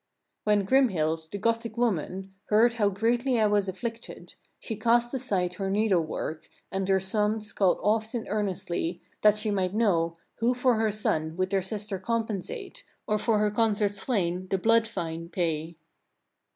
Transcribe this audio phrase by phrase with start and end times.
[0.47, 0.65] 17.
[0.65, 5.69] When Grimhild, the Gothic woman, heard how greatly I was afflicted, she cast aside her
[5.69, 10.73] needle work, and her sons called oft and earnestly, that she might know, who for
[10.79, 15.77] her son would their sister compensate, or for her consort slain the blood fine pay?